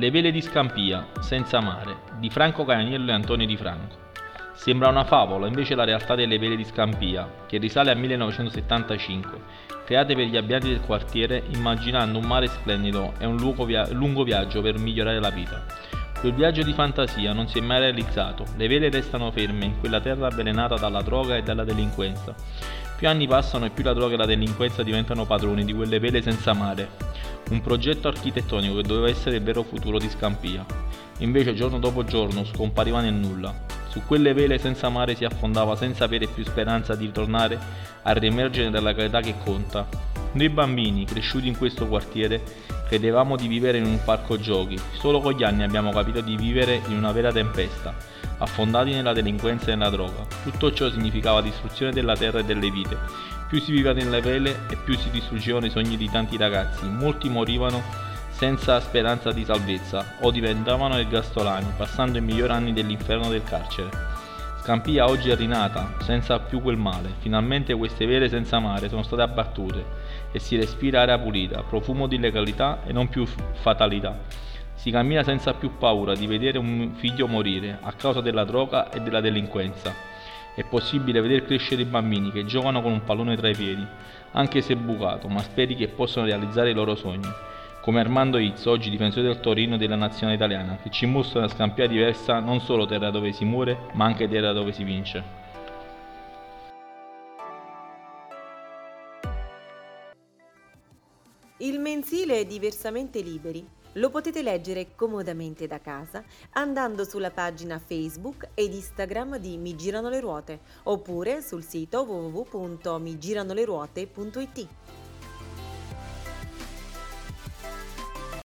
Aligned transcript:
Le 0.00 0.10
vele 0.10 0.30
di 0.30 0.40
Scampia, 0.40 1.08
senza 1.20 1.60
mare, 1.60 1.94
di 2.18 2.30
Franco 2.30 2.64
Caniello 2.64 3.10
e 3.10 3.12
Antonio 3.12 3.46
Di 3.46 3.58
Franco. 3.58 3.96
Sembra 4.54 4.88
una 4.88 5.04
favola, 5.04 5.46
invece 5.46 5.74
la 5.74 5.84
realtà 5.84 6.14
delle 6.14 6.38
vele 6.38 6.56
di 6.56 6.64
Scampia, 6.64 7.30
che 7.46 7.58
risale 7.58 7.90
al 7.90 7.98
1975, 7.98 9.38
create 9.84 10.14
per 10.14 10.24
gli 10.24 10.38
abitanti 10.38 10.70
del 10.70 10.80
quartiere 10.80 11.42
immaginando 11.52 12.18
un 12.18 12.24
mare 12.24 12.46
splendido 12.46 13.12
e 13.18 13.26
un 13.26 13.36
lungo, 13.36 13.66
via- 13.66 13.92
lungo 13.92 14.24
viaggio 14.24 14.62
per 14.62 14.78
migliorare 14.78 15.20
la 15.20 15.28
vita. 15.28 15.66
Quel 16.18 16.32
viaggio 16.32 16.62
di 16.62 16.72
fantasia 16.72 17.34
non 17.34 17.48
si 17.48 17.58
è 17.58 17.60
mai 17.60 17.80
realizzato, 17.80 18.46
le 18.56 18.68
vele 18.68 18.88
restano 18.88 19.30
ferme 19.30 19.66
in 19.66 19.80
quella 19.80 20.00
terra 20.00 20.28
avvelenata 20.28 20.76
dalla 20.76 21.02
droga 21.02 21.36
e 21.36 21.42
dalla 21.42 21.64
delinquenza. 21.64 22.34
Più 23.00 23.08
anni 23.08 23.26
passano 23.26 23.64
e 23.64 23.70
più 23.70 23.82
la 23.82 23.94
droga 23.94 24.12
e 24.12 24.18
la 24.18 24.26
delinquenza 24.26 24.82
diventano 24.82 25.24
padroni 25.24 25.64
di 25.64 25.72
quelle 25.72 25.98
vele 25.98 26.20
senza 26.20 26.52
mare. 26.52 26.86
Un 27.48 27.62
progetto 27.62 28.08
architettonico 28.08 28.76
che 28.76 28.82
doveva 28.82 29.08
essere 29.08 29.36
il 29.36 29.42
vero 29.42 29.62
futuro 29.62 29.96
di 29.96 30.10
Scampia. 30.10 30.66
Invece 31.20 31.54
giorno 31.54 31.78
dopo 31.78 32.04
giorno 32.04 32.44
scompariva 32.44 33.00
nel 33.00 33.14
nulla. 33.14 33.54
Su 33.88 34.02
quelle 34.06 34.34
vele 34.34 34.58
senza 34.58 34.90
mare 34.90 35.14
si 35.14 35.24
affondava 35.24 35.76
senza 35.76 36.04
avere 36.04 36.26
più 36.26 36.44
speranza 36.44 36.94
di 36.94 37.06
ritornare 37.06 37.58
a 38.02 38.12
riemergere 38.12 38.68
nella 38.68 38.92
realtà 38.92 39.22
che 39.22 39.34
conta. 39.42 39.88
Noi 40.32 40.50
bambini, 40.50 41.06
cresciuti 41.06 41.48
in 41.48 41.56
questo 41.56 41.86
quartiere, 41.86 42.42
credevamo 42.86 43.34
di 43.34 43.48
vivere 43.48 43.78
in 43.78 43.86
un 43.86 43.98
parco 44.04 44.38
giochi. 44.38 44.78
Solo 44.98 45.20
con 45.20 45.32
gli 45.32 45.42
anni 45.42 45.62
abbiamo 45.62 45.90
capito 45.90 46.20
di 46.20 46.36
vivere 46.36 46.82
in 46.88 46.98
una 46.98 47.12
vera 47.12 47.32
tempesta 47.32 48.10
affondati 48.40 48.90
nella 48.90 49.12
delinquenza 49.12 49.70
e 49.70 49.76
nella 49.76 49.90
droga. 49.90 50.26
Tutto 50.42 50.72
ciò 50.72 50.90
significava 50.90 51.40
distruzione 51.40 51.92
della 51.92 52.16
terra 52.16 52.40
e 52.40 52.44
delle 52.44 52.70
vite. 52.70 52.98
Più 53.48 53.60
si 53.60 53.72
viveva 53.72 53.94
nelle 53.94 54.20
vele 54.20 54.60
e 54.68 54.76
più 54.76 54.96
si 54.96 55.10
distruggevano 55.10 55.66
i 55.66 55.70
sogni 55.70 55.96
di 55.96 56.10
tanti 56.10 56.36
ragazzi. 56.36 56.86
Molti 56.86 57.28
morivano 57.28 57.82
senza 58.30 58.80
speranza 58.80 59.32
di 59.32 59.44
salvezza 59.44 60.16
o 60.20 60.30
diventavano 60.30 60.96
ergastolani, 60.96 61.72
passando 61.76 62.18
i 62.18 62.22
migliori 62.22 62.52
anni 62.52 62.72
dell'inferno 62.72 63.28
del 63.28 63.44
carcere. 63.44 63.90
Scampia 64.62 65.06
oggi 65.06 65.30
è 65.30 65.36
rinata, 65.36 65.94
senza 66.00 66.38
più 66.38 66.60
quel 66.60 66.76
male. 66.76 67.14
Finalmente 67.18 67.74
queste 67.74 68.06
vele 68.06 68.28
senza 68.28 68.58
mare 68.58 68.88
sono 68.88 69.02
state 69.02 69.22
abbattute 69.22 69.84
e 70.32 70.38
si 70.38 70.56
respira 70.56 71.02
aria 71.02 71.18
pulita, 71.18 71.62
profumo 71.62 72.06
di 72.06 72.18
legalità 72.18 72.80
e 72.84 72.92
non 72.92 73.08
più 73.08 73.26
fatalità. 73.26 74.16
Si 74.80 74.90
cammina 74.90 75.22
senza 75.22 75.52
più 75.52 75.76
paura 75.76 76.14
di 76.14 76.26
vedere 76.26 76.56
un 76.56 76.92
figlio 76.94 77.26
morire 77.26 77.80
a 77.82 77.92
causa 77.92 78.22
della 78.22 78.44
droga 78.44 78.90
e 78.90 79.00
della 79.00 79.20
delinquenza. 79.20 79.94
È 80.54 80.64
possibile 80.64 81.20
vedere 81.20 81.44
crescere 81.44 81.82
i 81.82 81.84
bambini 81.84 82.32
che 82.32 82.46
giocano 82.46 82.80
con 82.80 82.92
un 82.92 83.04
pallone 83.04 83.36
tra 83.36 83.50
i 83.50 83.54
piedi, 83.54 83.86
anche 84.30 84.62
se 84.62 84.76
bucato, 84.76 85.28
ma 85.28 85.42
speri 85.42 85.76
che 85.76 85.88
possano 85.88 86.24
realizzare 86.24 86.70
i 86.70 86.72
loro 86.72 86.94
sogni. 86.94 87.28
Come 87.82 88.00
Armando 88.00 88.38
Izzo, 88.38 88.70
oggi 88.70 88.88
difensore 88.88 89.26
del 89.26 89.40
Torino 89.40 89.74
e 89.74 89.78
della 89.78 89.96
nazionale 89.96 90.36
italiana, 90.36 90.78
che 90.82 90.88
ci 90.88 91.04
mostra 91.04 91.40
una 91.40 91.48
scampia 91.48 91.86
diversa 91.86 92.40
non 92.40 92.60
solo 92.60 92.86
terra 92.86 93.10
dove 93.10 93.32
si 93.32 93.44
muore, 93.44 93.76
ma 93.92 94.06
anche 94.06 94.30
terra 94.30 94.52
dove 94.52 94.72
si 94.72 94.82
vince. 94.82 95.22
Il 101.58 101.78
mensile 101.80 102.38
è 102.38 102.46
diversamente 102.46 103.20
liberi 103.20 103.78
lo 103.94 104.10
potete 104.10 104.42
leggere 104.42 104.94
comodamente 104.94 105.66
da 105.66 105.80
casa 105.80 106.22
andando 106.52 107.04
sulla 107.04 107.30
pagina 107.30 107.78
Facebook 107.78 108.50
ed 108.54 108.72
Instagram 108.72 109.38
di 109.38 109.56
Mi 109.56 109.74
Girano 109.76 110.08
le 110.08 110.20
Ruote 110.20 110.60
oppure 110.84 111.42
sul 111.42 111.64
sito 111.64 112.02
www.migiranoleruote.it. 112.02 114.68